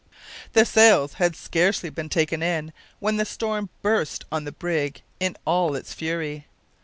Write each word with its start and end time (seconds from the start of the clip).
The 0.53 0.65
sails 0.65 1.13
had 1.21 1.35
scarcely 1.35 1.91
been 1.91 2.09
taken 2.09 2.41
in 2.41 2.73
when 2.97 3.17
the 3.17 3.23
storm 3.23 3.69
burst 3.83 4.25
on 4.31 4.45
the 4.45 4.51
brig 4.51 5.03
in 5.19 5.37
all 5.45 5.75
its 5.75 5.93
fury. 5.93 6.47